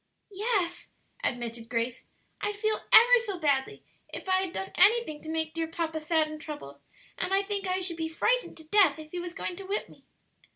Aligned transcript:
"Yes," 0.33 0.89
admitted 1.23 1.69
Grace; 1.69 2.05
"I'd 2.41 2.57
feel 2.57 2.79
ever 2.91 3.19
so 3.23 3.37
badly 3.37 3.83
if 4.11 4.27
I'd 4.27 4.51
done 4.51 4.71
anything 4.73 5.21
to 5.21 5.29
make 5.29 5.53
dear 5.53 5.67
papa 5.67 5.99
sad 5.99 6.27
and 6.27 6.41
troubled; 6.41 6.79
and 7.19 7.31
I 7.31 7.43
think 7.43 7.67
I 7.67 7.81
should 7.81 7.97
be 7.97 8.09
frightened 8.09 8.57
to 8.57 8.63
death 8.63 8.97
if 8.97 9.11
he 9.11 9.19
was 9.19 9.35
going 9.35 9.55
to 9.57 9.65
whip 9.67 9.89
me." 9.89 10.03